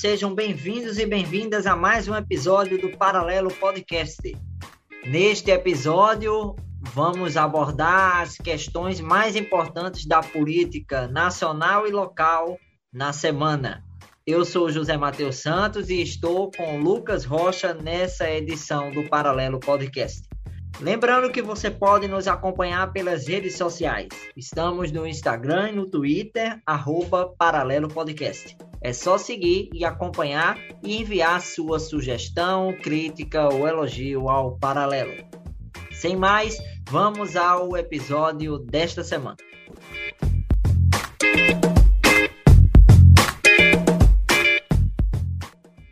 [0.00, 4.34] sejam bem-vindos e bem-vindas a mais um episódio do Paralelo Podcast.
[5.04, 12.58] Neste episódio, vamos abordar as questões mais importantes da política nacional e local
[12.90, 13.84] na semana.
[14.26, 20.29] Eu sou José Matheus Santos e estou com Lucas Rocha nessa edição do Paralelo Podcast.
[20.78, 24.08] Lembrando que você pode nos acompanhar pelas redes sociais.
[24.36, 28.56] Estamos no Instagram e no Twitter, arroba Paralelo Podcast.
[28.82, 35.12] É só seguir e acompanhar e enviar sua sugestão, crítica ou elogio ao Paralelo.
[35.92, 36.56] Sem mais,
[36.88, 39.49] vamos ao episódio desta semana.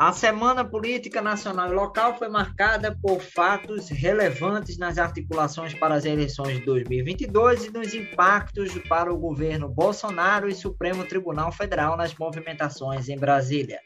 [0.08, 6.06] A Semana Política Nacional e Local foi marcada por fatos relevantes nas articulações para as
[6.06, 12.14] eleições de 2022 e nos impactos para o governo Bolsonaro e Supremo Tribunal Federal nas
[12.14, 13.80] movimentações em Brasília.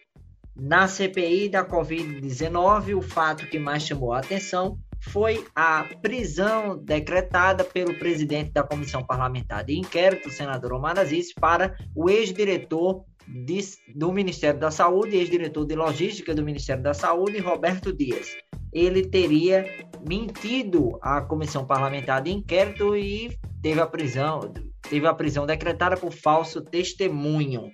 [0.55, 7.65] Na CPI da Covid-19, o fato que mais chamou a atenção foi a prisão decretada
[7.65, 13.61] pelo presidente da Comissão Parlamentar de Inquérito, o senador Omar Aziz, para o ex-diretor de,
[13.95, 18.37] do Ministério da Saúde, ex-diretor de logística do Ministério da Saúde, Roberto Dias.
[18.73, 19.67] Ele teria
[20.09, 24.53] mentido à comissão parlamentar de inquérito e teve a prisão,
[24.89, 27.71] teve a prisão decretada por falso testemunho.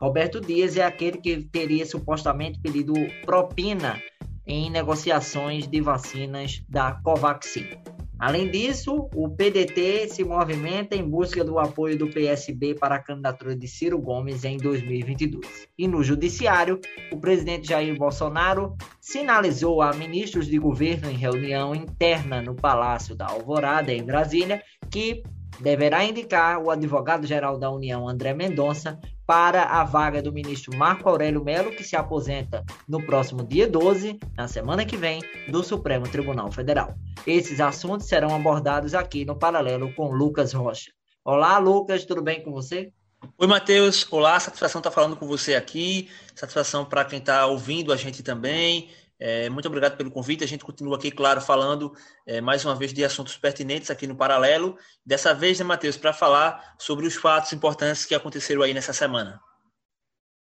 [0.00, 2.92] Roberto Dias é aquele que teria supostamente pedido
[3.24, 4.02] propina
[4.46, 7.66] em negociações de vacinas da Covaxin.
[8.22, 13.56] Além disso, o PDT se movimenta em busca do apoio do PSB para a candidatura
[13.56, 15.66] de Ciro Gomes em 2022.
[15.76, 22.40] E no Judiciário, o presidente Jair Bolsonaro sinalizou a ministros de governo em reunião interna
[22.40, 25.24] no Palácio da Alvorada, em Brasília, que
[25.58, 29.00] deverá indicar o advogado-geral da União, André Mendonça,
[29.32, 34.20] para a vaga do ministro Marco Aurélio Melo, que se aposenta no próximo dia 12,
[34.36, 36.94] na semana que vem, do Supremo Tribunal Federal.
[37.26, 40.90] Esses assuntos serão abordados aqui no Paralelo com Lucas Rocha.
[41.24, 42.92] Olá, Lucas, tudo bem com você?
[43.38, 44.06] Oi, Matheus.
[44.10, 46.10] Olá, satisfação estar falando com você aqui.
[46.34, 48.90] Satisfação para quem está ouvindo a gente também.
[49.24, 50.42] É, muito obrigado pelo convite.
[50.42, 51.94] A gente continua aqui, claro, falando
[52.26, 54.76] é, mais uma vez de assuntos pertinentes aqui no Paralelo.
[55.06, 59.40] Dessa vez, né, Matheus, para falar sobre os fatos importantes que aconteceram aí nessa semana.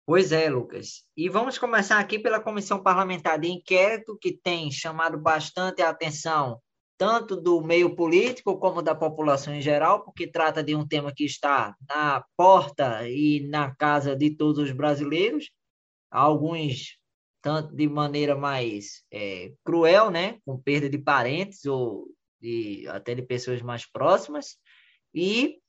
[0.06, 1.06] Pois é, Lucas.
[1.16, 6.60] E vamos começar aqui pela Comissão Parlamentar de Inquérito, que tem chamado bastante a atenção
[6.98, 11.24] tanto do meio político como da população em geral, porque trata de um tema que
[11.24, 15.50] está na porta e na casa de todos os brasileiros.
[16.12, 16.98] Alguns
[17.46, 22.08] tanto de maneira mais é, cruel, né, com perda de parentes ou
[22.42, 24.58] de, até de pessoas mais próximas,
[25.14, 25.60] e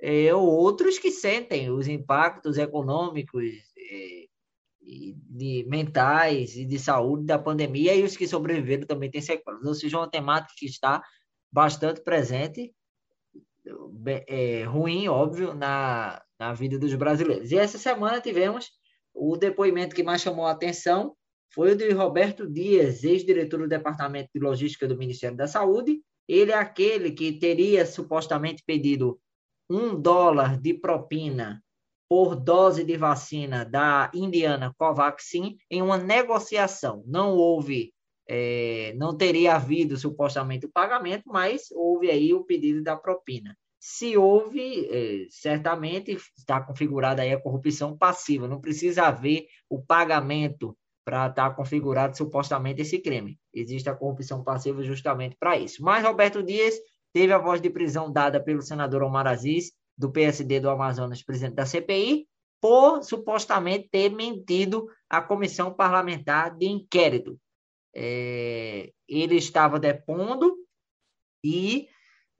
[0.00, 4.26] é, outros que sentem os impactos econômicos é,
[4.82, 9.64] e de mentais e de saúde da pandemia e os que sobreviveram também têm sequelas.
[9.64, 11.00] Ou seja, uma temática que está
[11.52, 12.74] bastante presente,
[14.26, 17.52] é, ruim, óbvio, na, na vida dos brasileiros.
[17.52, 18.68] E essa semana tivemos
[19.14, 21.14] o depoimento que mais chamou a atenção
[21.52, 26.00] foi o de Roberto Dias, ex-diretor do Departamento de Logística do Ministério da Saúde.
[26.28, 29.18] Ele é aquele que teria supostamente pedido
[29.68, 31.62] um dólar de propina
[32.08, 37.04] por dose de vacina da indiana Covaxin em uma negociação.
[37.06, 37.92] Não houve,
[38.28, 43.56] é, não teria havido supostamente o pagamento, mas houve aí o pedido da propina.
[43.78, 48.46] Se houve, é, certamente está configurada aí a corrupção passiva.
[48.46, 53.38] Não precisa haver o pagamento para estar tá configurado supostamente esse crime.
[53.52, 55.82] Existe a corrupção passiva justamente para isso.
[55.82, 56.74] Mas Roberto Dias
[57.12, 61.54] teve a voz de prisão dada pelo senador Omar Aziz, do PSD do Amazonas, presidente
[61.54, 62.26] da CPI,
[62.60, 67.38] por supostamente ter mentido à comissão parlamentar de inquérito.
[67.94, 70.56] É, ele estava depondo
[71.44, 71.88] e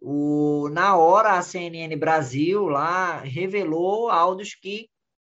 [0.00, 4.88] o, na hora a CNN Brasil lá revelou áudios que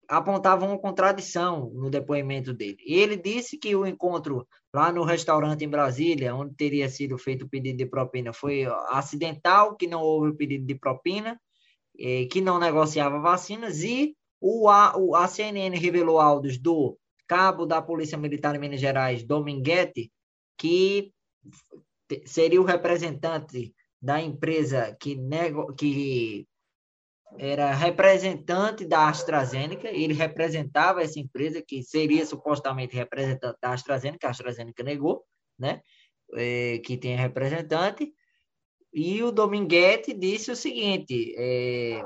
[0.09, 2.79] apontavam uma contradição no depoimento dele.
[2.85, 7.49] Ele disse que o encontro lá no restaurante em Brasília, onde teria sido feito o
[7.49, 11.41] pedido de propina, foi acidental, que não houve o pedido de propina,
[11.99, 17.67] eh, que não negociava vacinas, e o, a, o, a CNN revelou áudios do cabo
[17.67, 20.13] da Polícia Militar em Minas Gerais, Dominguete,
[20.57, 21.13] que
[22.25, 26.47] seria o representante da empresa que, nego, que
[27.39, 34.31] era representante da AstraZeneca, ele representava essa empresa que seria supostamente representante da AstraZeneca, a
[34.31, 35.25] AstraZeneca negou,
[35.59, 35.81] né?
[36.35, 38.13] É, que tem representante,
[38.93, 42.03] e o Dominguete disse o seguinte: é,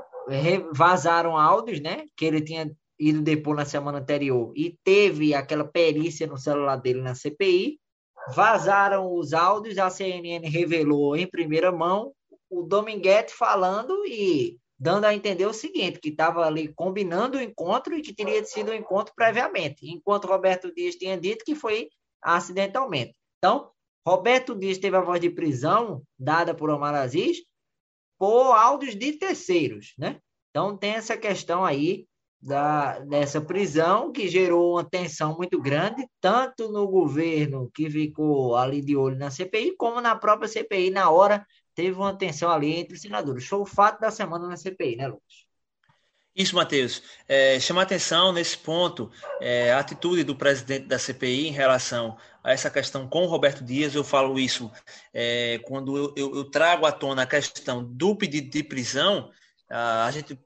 [0.73, 2.05] vazaram áudios, né?
[2.17, 2.69] Que ele tinha
[2.99, 7.79] ido depor na semana anterior e teve aquela perícia no celular dele na CPI,
[8.35, 12.13] vazaram os áudios, a CNN revelou em primeira mão
[12.49, 17.95] o Dominguete falando e dando a entender o seguinte, que estava ali combinando o encontro
[17.95, 21.87] e que teria sido um encontro previamente, enquanto Roberto Dias tinha dito que foi
[22.19, 23.15] acidentalmente.
[23.37, 23.69] Então,
[24.03, 27.37] Roberto Dias teve a voz de prisão dada por Omar Aziz
[28.17, 30.19] por áudios de terceiros, né?
[30.49, 32.07] Então, tem essa questão aí
[32.41, 38.81] da, dessa prisão que gerou uma tensão muito grande, tanto no governo que ficou ali
[38.81, 41.45] de olho na CPI, como na própria CPI, na hora
[41.75, 43.45] teve uma tensão ali entre os senadores.
[43.45, 45.51] Foi o fato da semana na CPI, né, Lucas?
[46.33, 47.03] Isso, Matheus.
[47.27, 49.11] É, chama atenção nesse ponto
[49.41, 53.63] é, a atitude do presidente da CPI em relação a essa questão com o Roberto
[53.63, 53.93] Dias.
[53.93, 54.71] Eu falo isso
[55.13, 59.29] é, quando eu, eu, eu, trago à tona a questão do pedido de prisão.
[59.71, 60.37] A gente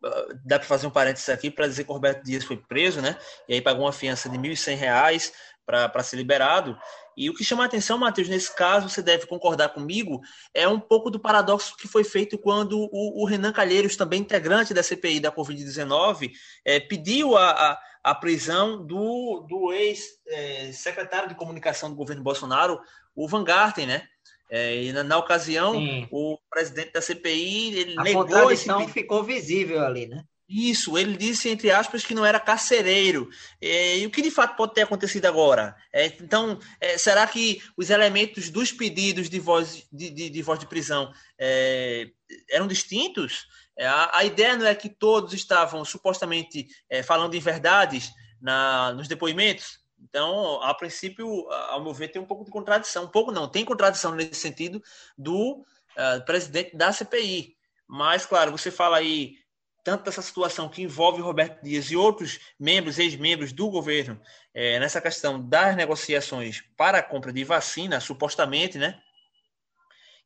[0.45, 3.17] dá para fazer um parênteses aqui para dizer que o Roberto Dias foi preso, né?
[3.49, 5.31] E aí pagou uma fiança de R$ 1.100
[5.65, 6.77] para ser liberado.
[7.17, 10.21] E o que chama a atenção, Matheus, nesse caso, você deve concordar comigo,
[10.53, 14.73] é um pouco do paradoxo que foi feito quando o, o Renan Calheiros, também integrante
[14.73, 16.31] da CPI da Covid-19,
[16.63, 22.79] é, pediu a, a, a, prisão do, do ex-secretário é, de comunicação do governo Bolsonaro,
[23.15, 24.07] o Van Garten, né?
[24.49, 26.07] É, e na, na ocasião, Sim.
[26.11, 28.91] o presidente da CPI ele a negou esse pedido.
[28.91, 30.23] ficou visível ali, né?
[30.47, 33.27] Isso, ele disse, entre aspas, que não era carcereiro.
[33.59, 35.75] É, e o que de fato pode ter acontecido agora?
[35.91, 40.59] É, então, é, será que os elementos dos pedidos de voz de, de, de voz
[40.59, 42.11] de prisão é,
[42.51, 43.47] eram distintos?
[43.75, 46.67] É, a, a, ideia não é que todos estavam supostamente
[47.05, 49.79] falando em verdades na, nos depoimentos?
[50.07, 53.05] Então, a princípio, ao meu ver, tem um pouco de contradição.
[53.05, 54.81] Um pouco não, tem contradição nesse sentido
[55.17, 55.65] do
[55.97, 57.55] uh, presidente da CPI.
[57.87, 59.37] Mas, claro, você fala aí
[59.83, 64.19] tanto dessa situação que envolve Roberto Dias e outros membros, ex-membros do governo,
[64.51, 68.99] é, nessa questão das negociações para a compra de vacina, supostamente, né?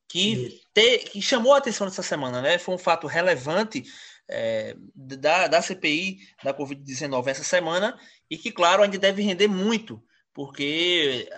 [0.08, 2.58] Que, te, que chamou a atenção nessa semana, né?
[2.58, 3.84] Foi um fato relevante
[4.30, 7.98] é, da, da CPI da Covid-19 essa semana
[8.30, 11.28] e que, claro, ainda deve render muito, porque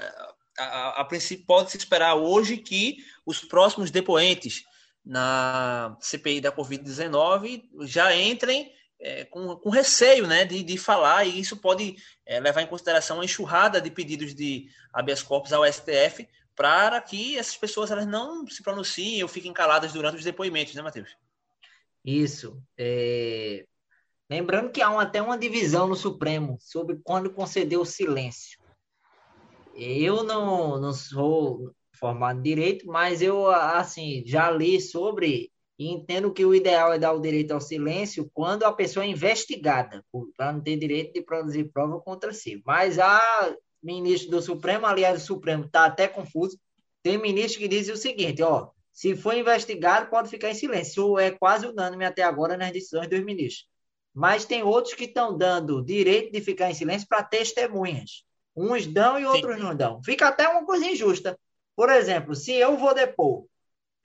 [0.59, 4.63] a, a, a princípio pode se esperar hoje que os próximos depoentes
[5.05, 11.41] na CPI da Covid-19 já entrem é, com, com, receio né, de, de falar, e
[11.41, 16.29] isso pode é, levar em consideração a enxurrada de pedidos de habeas corpus ao STF
[16.55, 20.83] para que essas pessoas elas não se pronunciem ou fiquem caladas durante os depoimentos, né,
[20.83, 21.11] Matheus?
[22.05, 22.63] Isso.
[22.77, 23.65] É...
[24.31, 28.59] Lembrando que há até uma divisão no Supremo sobre quando conceder o silêncio.
[29.75, 36.33] Eu não, não sou formado em direito, mas eu assim já li sobre e entendo
[36.33, 40.05] que o ideal é dar o direito ao silêncio quando a pessoa é investigada,
[40.37, 42.63] para não ter direito de produzir prova contra si.
[42.65, 46.59] Mas a ministro do Supremo, aliás, o Supremo está até confuso.
[47.03, 51.19] Tem ministro que diz o seguinte, ó, se for investigado, pode ficar em silêncio.
[51.19, 53.67] É quase unânime até agora nas decisões dos ministros.
[54.15, 58.25] Mas tem outros que estão dando direito de ficar em silêncio para testemunhas.
[58.55, 59.63] Uns dão e outros Sim.
[59.63, 60.03] não dão.
[60.03, 61.39] Fica até uma coisa injusta.
[61.75, 63.47] Por exemplo, se eu vou depor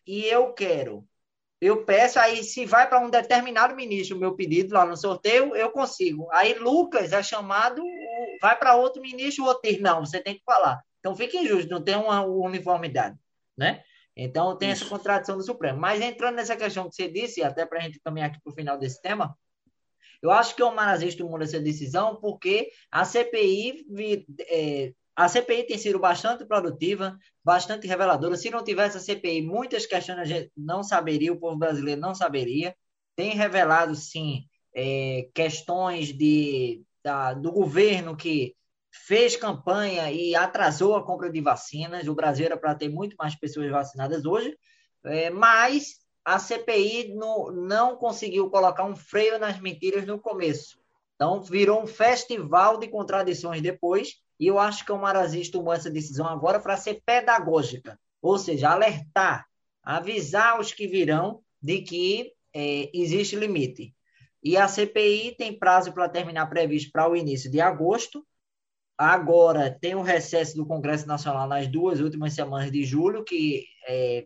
[0.06, 1.06] e eu quero,
[1.60, 5.54] eu peço, aí se vai para um determinado ministro o meu pedido lá no sorteio,
[5.54, 6.30] eu consigo.
[6.32, 7.84] Aí Lucas é chamado,
[8.42, 10.82] vai para outro ministro, o outro diz, não, você tem que falar.
[11.00, 13.18] Então fica injusto, não tem uma uniformidade,
[13.58, 13.84] né?
[14.18, 14.84] Então tem Isso.
[14.84, 15.80] essa contradição do Supremo.
[15.80, 18.56] Mas entrando nessa questão que você disse, até para a gente caminhar aqui para o
[18.56, 19.38] final desse tema,
[20.22, 23.86] eu acho que o Marazes tomou essa decisão porque a CPI
[24.50, 28.36] é, a CPI tem sido bastante produtiva, bastante reveladora.
[28.36, 32.14] Se não tivesse a CPI, muitas questões a gente não saberia, o povo brasileiro não
[32.14, 32.76] saberia.
[33.16, 34.46] Tem revelado, sim,
[34.76, 38.56] é, questões de, da, do governo que
[39.06, 42.08] fez campanha e atrasou a compra de vacinas.
[42.08, 44.58] O Brasil era para ter muito mais pessoas vacinadas hoje,
[45.06, 50.80] é, mas a CPI no, não conseguiu colocar um freio nas mentiras no começo.
[51.16, 55.90] Então, virou um festival de contradições depois e eu acho que o Marazis tomou essa
[55.90, 59.48] decisão agora para ser pedagógica, ou seja, alertar,
[59.82, 63.96] avisar os que virão de que é, existe limite.
[64.44, 68.26] E a CPI tem prazo para terminar previsto para o início de agosto.
[68.98, 74.26] Agora tem o recesso do Congresso Nacional nas duas últimas semanas de julho, que é,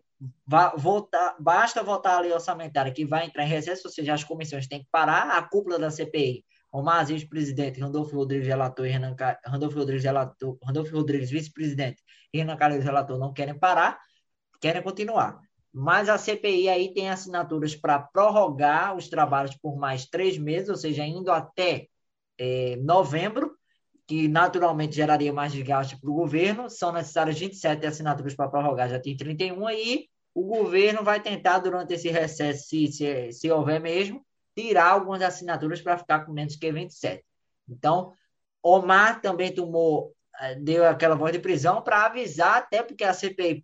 [0.76, 4.66] votar, basta votar a lei orçamentária que vai entrar em recesso, ou seja, as comissões
[4.66, 9.14] têm que parar, a cúpula da CPI Omar Aziz, presidente, Randolfo Rodrigues, relator, e Renan,
[9.44, 12.02] Randolfo Rodrigues, relator, Randolfo Rodrigues, vice-presidente,
[12.32, 14.00] e Renan Calheiros, relator, não querem parar,
[14.58, 15.38] querem continuar.
[15.70, 20.76] Mas a CPI aí tem assinaturas para prorrogar os trabalhos por mais três meses, ou
[20.76, 21.88] seja, indo até
[22.38, 23.54] é, novembro,
[24.12, 26.68] que naturalmente geraria mais desgaste para o governo.
[26.68, 30.06] São necessárias 27 assinaturas para prorrogar, já tem 31 aí.
[30.34, 34.22] O governo vai tentar, durante esse recesso, se, se, se houver mesmo,
[34.54, 37.24] tirar algumas assinaturas para ficar com menos que 27.
[37.66, 38.12] Então,
[38.62, 43.62] Omar também tomou, eh, deu aquela voz de prisão para avisar, até porque a CPI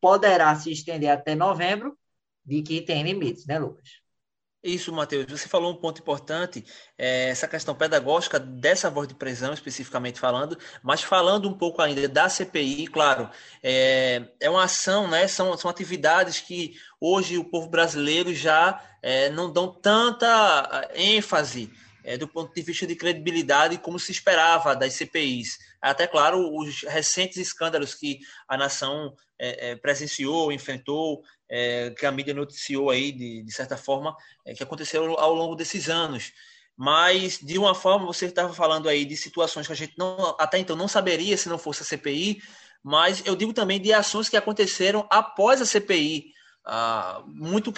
[0.00, 1.94] poderá se estender até novembro,
[2.42, 4.03] de que tem limites, né, Lucas?
[4.64, 5.26] Isso, Matheus.
[5.28, 6.64] Você falou um ponto importante,
[6.96, 12.08] é, essa questão pedagógica dessa voz de prisão, especificamente falando, mas falando um pouco ainda
[12.08, 13.28] da CPI, claro,
[13.62, 15.28] é, é uma ação, né?
[15.28, 21.70] São, são atividades que hoje o povo brasileiro já é, não dão tanta ênfase
[22.04, 25.58] é, do ponto de vista de credibilidade como se esperava das CPIs.
[25.80, 32.12] Até, claro, os recentes escândalos que a nação é, é, presenciou, enfrentou, é, que a
[32.12, 34.14] mídia noticiou aí, de, de certa forma,
[34.46, 36.32] é, que aconteceram ao longo desses anos.
[36.76, 40.58] Mas, de uma forma, você estava falando aí de situações que a gente não, até
[40.58, 42.42] então não saberia se não fosse a CPI,
[42.82, 46.33] mas eu digo também de ações que aconteceram após a CPI.
[46.66, 47.72] Ah, muito,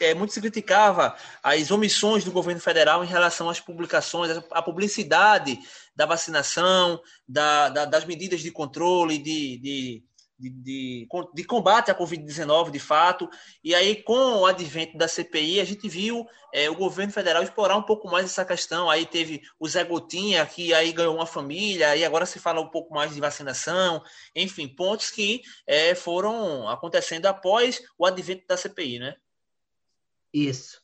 [0.00, 5.56] é, muito se criticava as omissões do governo federal em relação às publicações, à publicidade
[5.94, 10.04] da vacinação, da, da, das medidas de controle, de, de
[10.38, 13.28] de, de, de, combate à Covid-19, de fato.
[13.62, 17.76] E aí, com o advento da CPI, a gente viu é, o governo federal explorar
[17.76, 18.90] um pouco mais essa questão.
[18.90, 22.68] Aí teve o Zé Gotinha, que aí ganhou uma família, e agora se fala um
[22.68, 24.02] pouco mais de vacinação.
[24.34, 29.14] Enfim, pontos que é, foram acontecendo após o advento da CPI, né?
[30.32, 30.82] Isso.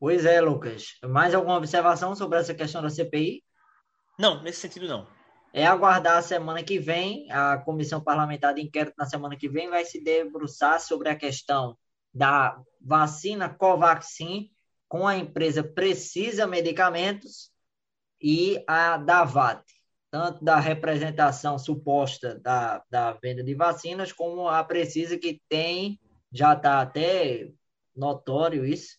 [0.00, 0.96] Pois é, Lucas.
[1.04, 3.44] Mais alguma observação sobre essa questão da CPI?
[4.18, 5.23] Não, nesse sentido não
[5.56, 9.70] é aguardar a semana que vem, a comissão parlamentar de inquérito na semana que vem
[9.70, 11.78] vai se debruçar sobre a questão
[12.12, 14.50] da vacina Covaxin
[14.88, 17.52] com a empresa Precisa Medicamentos
[18.20, 19.62] e a Davat,
[20.10, 26.00] tanto da representação suposta da, da venda de vacinas, como a Precisa que tem,
[26.32, 27.48] já está até
[27.94, 28.98] notório isso,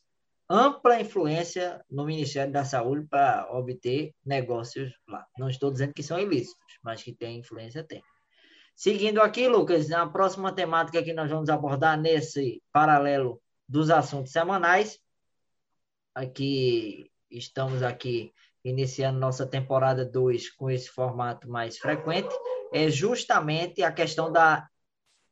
[0.49, 4.93] ampla influência no Ministério da Saúde para obter negócios.
[5.37, 8.01] Não estou dizendo que são ilícitos, mas que tem influência, tem.
[8.75, 14.99] Seguindo aqui, Lucas, na próxima temática que nós vamos abordar nesse paralelo dos assuntos semanais,
[16.13, 22.33] aqui estamos aqui iniciando nossa temporada 2 com esse formato mais frequente,
[22.73, 24.67] é justamente a questão da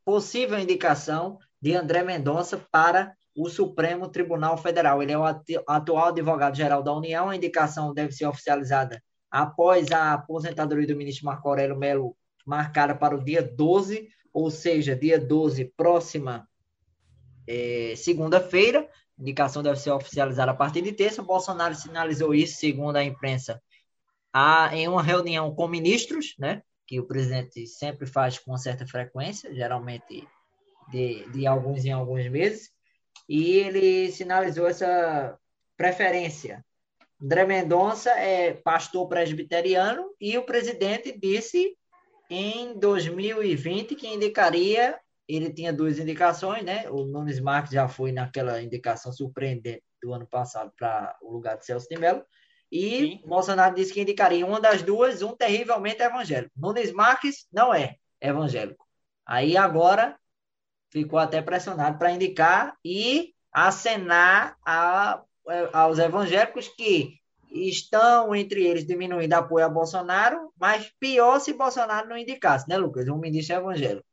[0.05, 5.01] possível indicação de André Mendonça para o Supremo Tribunal Federal.
[5.01, 5.23] Ele é o
[5.67, 7.29] atual advogado-geral da União.
[7.29, 9.01] A indicação deve ser oficializada
[9.33, 14.95] após a aposentadoria do ministro Marco Aurélio Melo, marcada para o dia 12, ou seja,
[14.95, 16.47] dia 12, próxima
[17.47, 18.87] é, segunda-feira.
[19.17, 21.23] Indicação deve ser oficializada a partir de terça.
[21.23, 23.59] Bolsonaro sinalizou isso, segundo a imprensa,
[24.31, 29.53] a, em uma reunião com ministros, né, que o presidente sempre faz com certa frequência,
[29.53, 30.27] geralmente
[30.91, 32.71] de, de alguns em alguns meses
[33.27, 35.37] e ele sinalizou essa
[35.77, 36.63] preferência.
[37.23, 41.77] André Mendonça é pastor presbiteriano e o presidente disse
[42.29, 46.89] em 2020 que indicaria, ele tinha duas indicações, né?
[46.89, 51.65] O Nunes Marques já foi naquela indicação surpreendente do ano passado para o lugar de
[51.65, 52.25] Celso de Mello,
[52.69, 53.21] e Sim.
[53.25, 56.51] Bolsonaro disse que indicaria uma das duas, um terrivelmente evangélico.
[56.57, 58.85] Nunes Marques não é evangélico.
[59.25, 60.19] Aí agora
[60.91, 65.23] ficou até pressionado para indicar e acenar a,
[65.71, 67.19] aos evangélicos que
[67.51, 73.07] estão entre eles diminuindo apoio a Bolsonaro, mas pior se Bolsonaro não indicasse, né, Lucas?
[73.07, 74.05] Um ministro evangélico.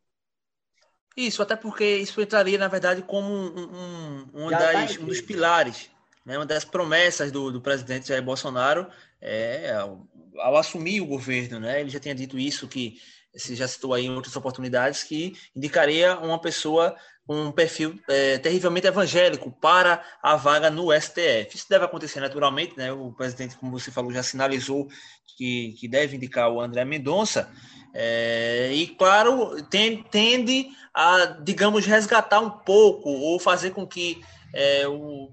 [1.17, 5.07] Isso, até porque isso entraria, na verdade, como um, um, um, tá das, tá um
[5.07, 5.91] dos pilares,
[6.25, 8.87] né, uma das promessas do, do presidente Jair Bolsonaro
[9.21, 10.07] é, ao,
[10.39, 11.59] ao assumir o governo.
[11.59, 13.01] Né, ele já tinha dito isso, que
[13.35, 16.97] você já citou aí em outras oportunidades, que indicaria uma pessoa
[17.27, 21.55] com um perfil é, terrivelmente evangélico para a vaga no STF.
[21.55, 22.93] Isso deve acontecer naturalmente, né?
[22.93, 24.89] O presidente, como você falou, já sinalizou
[25.37, 27.49] que, que deve indicar o André Mendonça.
[27.95, 34.21] É, e, claro, tem, tende a, digamos, resgatar um pouco ou fazer com que
[34.53, 35.31] é, o,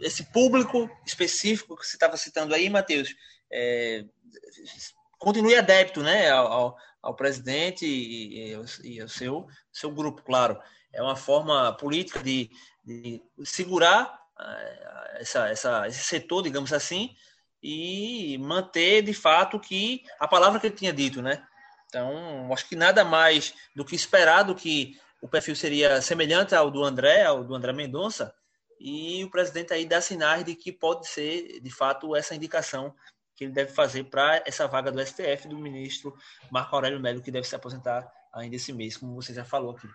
[0.00, 3.14] esse público específico que você estava citando aí, Matheus,
[3.52, 4.04] é,
[5.18, 10.58] continue adepto né, ao, ao presidente e, e, e ao seu, seu grupo, claro.
[10.92, 12.50] É uma forma política de,
[12.84, 17.16] de segurar uh, essa, essa, esse setor, digamos assim,
[17.62, 21.46] e manter de fato que a palavra que ele tinha dito, né?
[21.86, 26.82] Então, acho que nada mais do que esperado que o perfil seria semelhante ao do
[26.82, 28.34] André, ao do André Mendonça,
[28.80, 32.92] e o presidente aí dá sinais de que pode ser, de fato, essa indicação
[33.34, 36.14] que ele deve fazer para essa vaga do STF do ministro
[36.50, 39.88] Marco Aurélio Melo, que deve se aposentar ainda esse mês, como você já falou aqui.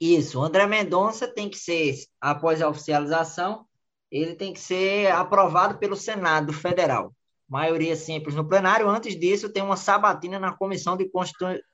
[0.00, 3.64] Isso, André Mendonça tem que ser, após a oficialização,
[4.10, 7.14] ele tem que ser aprovado pelo Senado Federal.
[7.48, 8.88] Maioria simples no plenário.
[8.88, 11.10] Antes disso, tem uma sabatina na Comissão de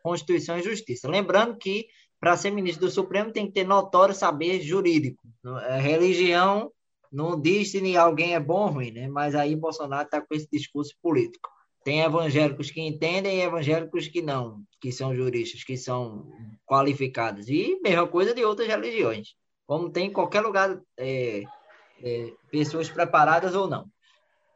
[0.02, 1.08] Constituição e Justiça.
[1.08, 1.86] Lembrando que,
[2.18, 5.22] para ser ministro do Supremo, tem que ter notório saber jurídico.
[5.68, 6.70] É, religião
[7.10, 9.08] não diz se alguém é bom ou ruim, né?
[9.08, 11.48] mas aí Bolsonaro está com esse discurso político.
[11.82, 16.30] Tem evangélicos que entendem e evangélicos que não, que são juristas, que são
[16.66, 17.48] qualificados.
[17.48, 19.34] E mesma coisa de outras religiões,
[19.66, 21.42] como tem em qualquer lugar, é,
[22.02, 23.86] é, pessoas preparadas ou não.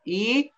[0.06, 0.50] E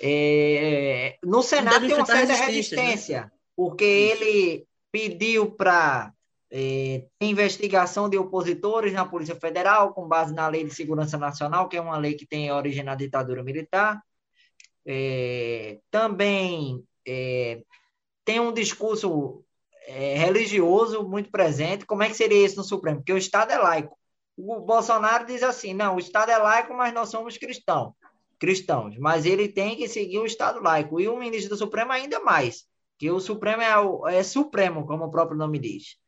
[0.00, 2.46] é, no Senado tem uma certa né?
[2.46, 3.30] resistência, né?
[3.56, 6.12] porque ele pediu para
[6.50, 11.76] é, investigação de opositores na Polícia Federal, com base na Lei de Segurança Nacional, que
[11.76, 14.02] é uma lei que tem origem na ditadura militar.
[14.86, 17.62] É, também é,
[18.24, 19.44] tem um discurso
[19.86, 21.84] é, religioso muito presente.
[21.84, 22.98] Como é que seria isso no Supremo?
[22.98, 23.96] Porque o Estado é laico.
[24.36, 27.92] O Bolsonaro diz assim: não, o Estado é laico, mas nós somos cristãos.
[28.38, 31.00] Cristãos, mas ele tem que seguir o Estado laico.
[31.00, 32.64] E o ministro do Supremo ainda mais,
[32.96, 35.98] que o Supremo é, é supremo, como o próprio nome diz.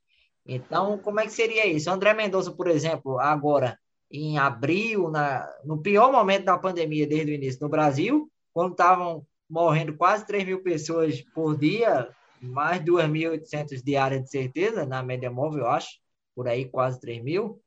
[0.46, 1.90] Então, como é que seria isso?
[1.90, 3.78] André Mendonça, por exemplo, agora
[4.10, 9.24] em abril, na, no pior momento da pandemia desde o início no Brasil, quando estavam
[9.48, 12.08] morrendo quase 3 mil pessoas por dia,
[12.40, 16.00] mais 2.800 diárias de certeza, na média móvel, eu acho,
[16.34, 17.60] por aí quase 3 mil,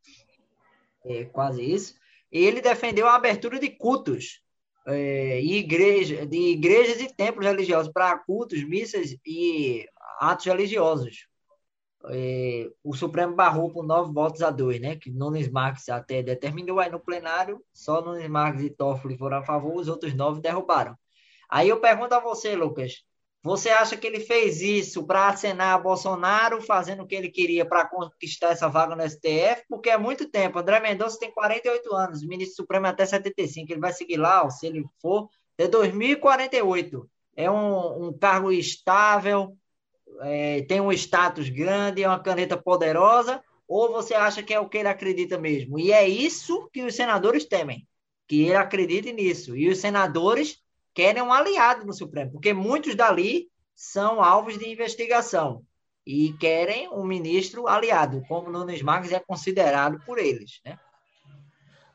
[1.06, 1.96] é, quase isso.
[2.32, 4.42] Ele defendeu a abertura de cultos,
[4.88, 9.86] é, igreja, de igrejas e templos religiosos para cultos, missas e
[10.20, 11.28] atos religiosos.
[12.10, 14.96] É, o Supremo barrou por nove votos a dois, né?
[14.96, 19.44] Que Nunes Marques até determinou aí no plenário, só Nunes Marques e Toffoli foram a
[19.44, 20.98] favor, os outros nove derrubaram.
[21.50, 23.04] Aí eu pergunto a você, Lucas,
[23.44, 27.66] você acha que ele fez isso para acenar a Bolsonaro, fazendo o que ele queria
[27.66, 29.66] para conquistar essa vaga no STF?
[29.68, 30.58] Porque é muito tempo.
[30.60, 33.72] André Mendonça tem 48 anos, ministro supremo é até 75.
[33.72, 37.10] Ele vai seguir lá, se ele for, até 2048.
[37.36, 39.58] É um, um cargo estável,
[40.22, 44.68] é, tem um status grande, é uma caneta poderosa, ou você acha que é o
[44.68, 45.80] que ele acredita mesmo?
[45.80, 47.88] E é isso que os senadores temem,
[48.28, 49.56] que ele acredite nisso.
[49.56, 50.60] E os senadores
[50.94, 55.66] querem um aliado no Supremo, porque muitos dali são alvos de investigação
[56.06, 60.78] e querem um ministro aliado, como Nunes Marques é considerado por eles, né?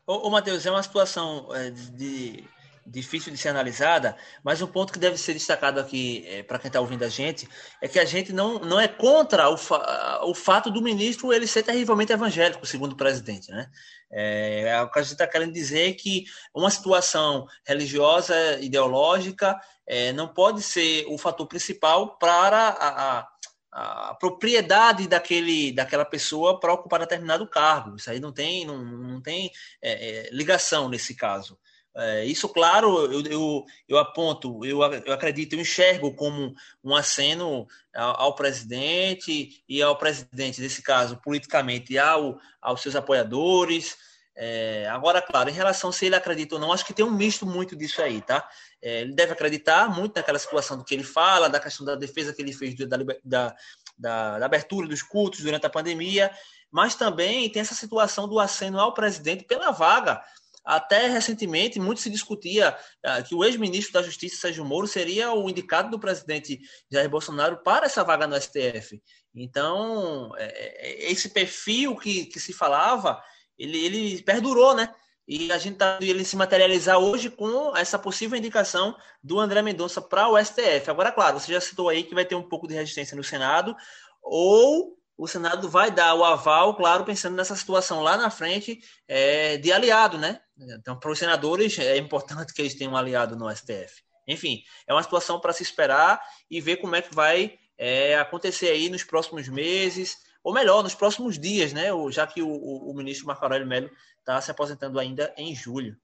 [0.05, 2.43] Ô, ô Matheus, é uma situação é, de
[2.89, 6.69] difícil de ser analisada, mas um ponto que deve ser destacado aqui é, para quem
[6.69, 7.47] está ouvindo a gente
[7.81, 11.47] é que a gente não, não é contra o, fa o fato do ministro ele
[11.47, 13.51] ser terrivelmente evangélico, segundo o presidente.
[13.51, 13.69] Né?
[14.11, 20.11] É, é o que a gente está querendo dizer que uma situação religiosa, ideológica, é,
[20.13, 23.27] não pode ser o fator principal para a, a
[23.71, 27.95] a propriedade daquele, daquela pessoa para ocupar determinado cargo.
[27.95, 31.57] Isso aí não tem, não, não tem é, é, ligação nesse caso.
[31.95, 37.67] É, isso, claro, eu, eu, eu aponto, eu, eu, acredito, eu enxergo como um aceno
[37.93, 43.97] ao, ao, presidente e ao presidente, nesse caso, politicamente, ao, aos seus apoiadores.
[44.35, 47.45] É, agora, claro, em relação se ele acredita ou não, acho que tem um misto
[47.45, 48.47] muito disso aí, tá?
[48.81, 52.33] É, ele deve acreditar muito naquela situação do que ele fala, da questão da defesa
[52.33, 53.55] que ele fez da, da,
[53.97, 56.31] da, da abertura dos cultos durante a pandemia,
[56.71, 60.21] mas também tem essa situação do aceno ao presidente pela vaga
[60.65, 65.49] até recentemente, muito se discutia uh, que o ex-ministro da Justiça, Sérgio Moro, seria o
[65.49, 66.59] indicado do presidente
[66.91, 69.01] Jair Bolsonaro para essa vaga no STF.
[69.33, 73.21] Então, é, é, esse perfil que, que se falava,
[73.57, 74.93] ele, ele perdurou, né?
[75.27, 80.01] E a gente está ele se materializar hoje com essa possível indicação do André Mendonça
[80.01, 80.89] para o STF.
[80.89, 83.75] Agora, claro, você já citou aí que vai ter um pouco de resistência no Senado,
[84.23, 89.57] ou o Senado vai dar o aval, claro, pensando nessa situação lá na frente é,
[89.57, 90.39] de aliado, né?
[90.57, 94.01] Então, para os senadores, é importante que eles tenham um aliado no STF.
[94.25, 98.69] Enfim, é uma situação para se esperar e ver como é que vai é, acontecer
[98.69, 101.87] aí nos próximos meses, ou melhor, nos próximos dias, né?
[102.11, 105.97] Já que o, o, o ministro Marco Aurélio Melo está se aposentando ainda em julho.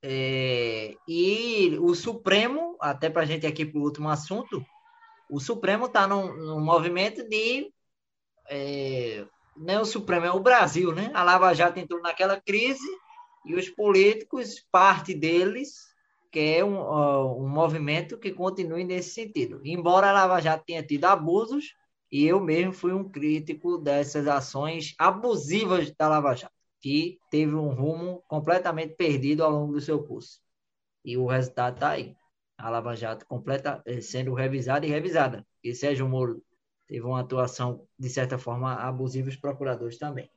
[0.00, 4.64] É, e o Supremo, até para a gente aqui para o último assunto,
[5.30, 7.72] o Supremo está num, num, movimento de.
[8.48, 11.10] É, não é o Supremo, é o Brasil, né?
[11.14, 12.86] A Lava Jato entrou naquela crise
[13.44, 15.74] e os políticos, parte deles,
[16.30, 19.60] quer um, uh, um movimento que continue nesse sentido.
[19.64, 21.74] Embora a Lava Jato tenha tido abusos,
[22.10, 27.68] e eu mesmo fui um crítico dessas ações abusivas da Lava Jato, que teve um
[27.68, 30.38] rumo completamente perdido ao longo do seu curso.
[31.04, 32.16] E o resultado está aí.
[32.56, 35.46] A Lava Jato completa, eh, sendo revisada e revisada.
[35.62, 36.42] E Sérgio Moro
[36.86, 40.30] teve uma atuação, de certa forma, abusiva os procuradores também.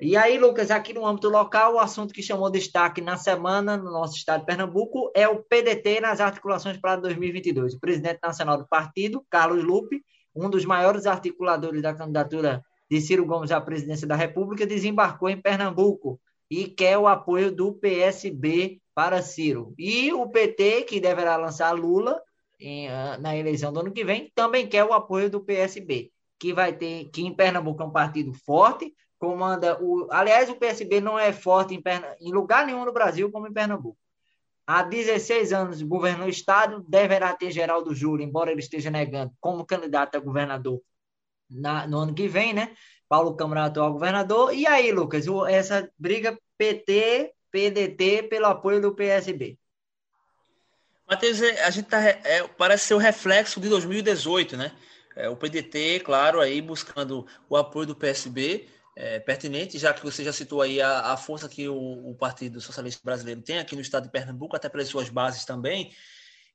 [0.00, 3.90] E aí, Lucas, aqui no âmbito local, o assunto que chamou destaque na semana no
[3.90, 7.74] nosso estado de Pernambuco é o PDT nas articulações para 2022.
[7.74, 10.04] O presidente nacional do partido, Carlos Lupe,
[10.36, 15.40] um dos maiores articuladores da candidatura de Ciro Gomes à presidência da República, desembarcou em
[15.40, 19.74] Pernambuco e quer o apoio do PSB para Ciro.
[19.78, 22.20] E o PT, que deverá lançar Lula
[22.58, 26.52] em, ah, na eleição do ano que vem, também quer o apoio do PSB, que
[26.52, 30.08] vai ter, que em Pernambuco é um partido forte, comanda o.
[30.10, 31.82] Aliás, o PSB não é forte em,
[32.20, 33.98] em lugar nenhum no Brasil como em Pernambuco.
[34.66, 39.64] Há 16 anos governou o Estado, deverá ter Geraldo Júlio, embora ele esteja negando, como
[39.64, 40.82] candidato a governador
[41.48, 42.74] na, no ano que vem, né?
[43.08, 44.54] Paulo Câmara, atual governador.
[44.54, 49.58] E aí, Lucas, essa briga PT, PDT pelo apoio do PSB?
[51.08, 54.72] Matheus, é, a gente tá, é, parece ser o reflexo de 2018, né?
[55.16, 60.22] É, o PDT, claro, aí buscando o apoio do PSB, é, pertinente, já que você
[60.22, 63.80] já citou aí a, a força que o, o, Partido Socialista Brasileiro tem aqui no
[63.80, 65.92] estado de Pernambuco, até pelas suas bases também.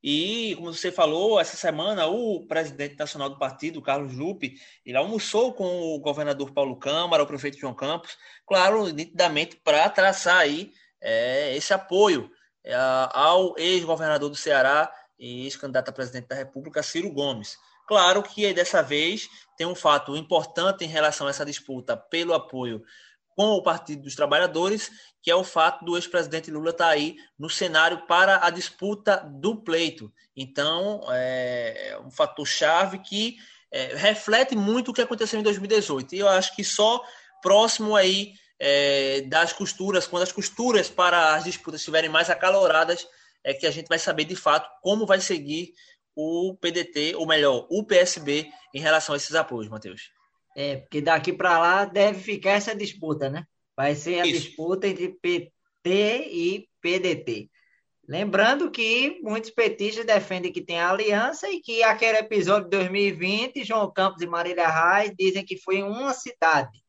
[0.03, 5.53] E, como você falou, essa semana o presidente nacional do partido, Carlos Lupe, ele almoçou
[5.53, 11.55] com o governador Paulo Câmara, o prefeito João Campos, claro, nitidamente para traçar aí é,
[11.55, 12.29] esse apoio
[12.65, 12.75] é,
[13.13, 17.57] ao ex-governador do Ceará e ex-candidato a presidente da República, Ciro Gomes.
[17.87, 22.83] Claro que dessa vez tem um fato importante em relação a essa disputa pelo apoio
[23.35, 24.91] com o Partido dos Trabalhadores,
[25.21, 29.17] que é o fato do ex-presidente Lula estar tá aí no cenário para a disputa
[29.17, 30.11] do pleito.
[30.35, 33.37] Então, é, é um fator chave que
[33.71, 36.15] é, reflete muito o que aconteceu em 2018.
[36.15, 37.03] E eu acho que só
[37.41, 43.07] próximo aí é, das costuras, quando as costuras para as disputas estiverem mais acaloradas,
[43.43, 45.73] é que a gente vai saber de fato como vai seguir
[46.15, 50.11] o PDT, ou melhor, o PSB, em relação a esses apoios, Matheus?
[50.55, 53.45] É, porque daqui para lá deve ficar essa disputa, né?
[53.75, 54.41] Vai ser a Isso.
[54.41, 57.49] disputa entre PT e PDT.
[58.07, 63.91] Lembrando que muitos petistas defendem que tem aliança e que aquele episódio de 2020, João
[63.91, 66.83] Campos e Marília Reis dizem que foi em uma cidade.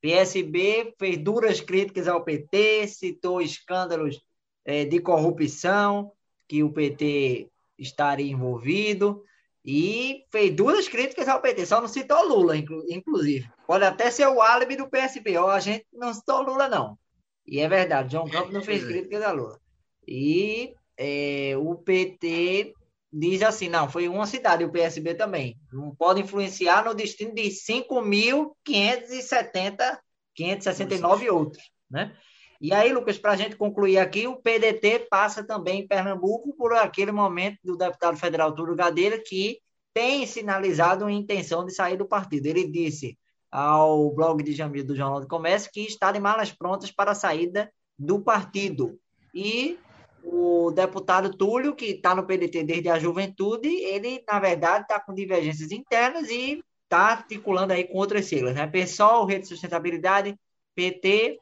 [0.00, 4.20] PSB fez duras críticas ao PT, citou escândalos
[4.64, 6.12] é, de corrupção
[6.48, 9.22] que o PT estaria envolvido
[9.70, 13.46] e fez duras críticas ao PT, só não citou Lula, inclusive.
[13.66, 16.98] Pode até ser o álibi do PSB, ó, a gente não citou Lula, não.
[17.46, 19.60] E é verdade, João Campos não fez críticas a Lula.
[20.06, 22.72] E é, o PT
[23.12, 25.54] diz assim, não, foi uma cidade, o PSB também.
[25.70, 29.98] Não pode influenciar no destino de 5.570,
[30.34, 32.16] 569 outros, né?
[32.60, 36.72] E aí, Lucas, para a gente concluir aqui, o PDT passa também em Pernambuco por
[36.74, 39.60] aquele momento do deputado federal Túlio Gadeira, que
[39.94, 42.46] tem sinalizado uma intenção de sair do partido.
[42.46, 43.16] Ele disse
[43.50, 47.14] ao blog de Jamil do Jornal do Comércio que está de malas prontas para a
[47.14, 48.98] saída do partido.
[49.32, 49.78] E
[50.22, 55.14] o deputado Túlio, que está no PDT desde a juventude, ele, na verdade, está com
[55.14, 58.66] divergências internas e está articulando aí com outras siglas, né?
[58.66, 60.36] PSOL, Rede de Sustentabilidade,
[60.74, 61.38] PT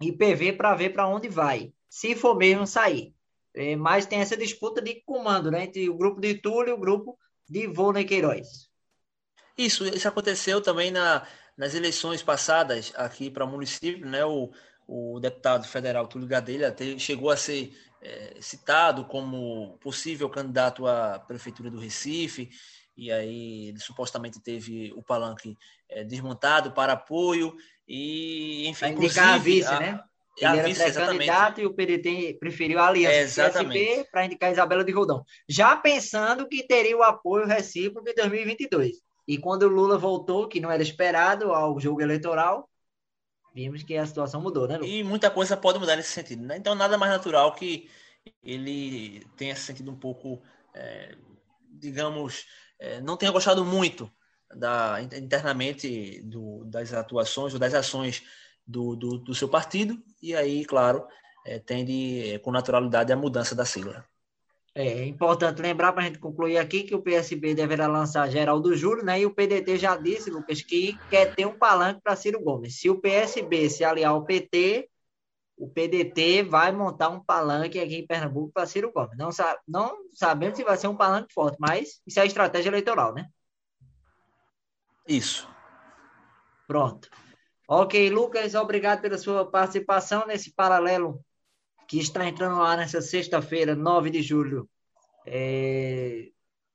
[0.00, 3.14] e PV para ver para onde vai, se for mesmo sair.
[3.54, 6.78] É, mas tem essa disputa de comando né, entre o grupo de Túlio e o
[6.78, 8.68] grupo de Volney Queiroz.
[9.56, 14.24] Isso, isso aconteceu também na, nas eleições passadas aqui para o município, né?
[14.24, 14.52] O,
[14.86, 21.70] o deputado federal Túlio Gadelha chegou a ser é, citado como possível candidato à prefeitura
[21.70, 22.48] do Recife,
[22.96, 25.56] e aí ele supostamente teve o palanque
[25.88, 27.54] é, desmontado para apoio,
[27.88, 30.00] e, enfim, indicar a vice, a, né?
[30.36, 34.92] Ele a era pré-candidato e o PDT preferiu a aliança é, para indicar Isabela de
[34.92, 35.24] Rodão.
[35.48, 38.98] Já pensando que teria o apoio recíproco em 2022.
[39.26, 42.68] E quando o Lula voltou, que não era esperado ao jogo eleitoral,
[43.52, 44.88] vimos que a situação mudou, né, Lula?
[44.88, 46.56] E muita coisa pode mudar nesse sentido, né?
[46.56, 47.90] Então, nada mais natural que
[48.42, 50.40] ele tenha se sentido um pouco,
[50.72, 51.16] é,
[51.72, 52.46] digamos,
[52.78, 54.10] é, não tenha gostado muito
[54.54, 58.22] da, internamente do, das atuações ou das ações
[58.66, 61.06] do, do, do seu partido, e aí, claro,
[61.46, 64.04] é, tende é, com naturalidade a mudança da sigla.
[64.74, 69.04] É importante lembrar para a gente concluir aqui que o PSB deverá lançar Geraldo Júlio,
[69.04, 69.20] né?
[69.20, 72.78] E o PDT já disse, Lucas, que quer ter um palanque para Ciro Gomes.
[72.78, 74.88] Se o PSB se aliar ao PT,
[75.56, 79.18] o PDT vai montar um palanque aqui em Pernambuco para Ciro Gomes.
[79.18, 79.30] Não,
[79.66, 83.26] não sabemos se vai ser um palanque forte, mas isso é estratégia eleitoral, né?
[85.08, 85.48] Isso.
[86.66, 87.08] Pronto.
[87.66, 91.24] Ok, Lucas, obrigado pela sua participação nesse paralelo
[91.88, 94.68] que está entrando lá nessa sexta-feira, 9 de julho
[95.26, 96.28] é,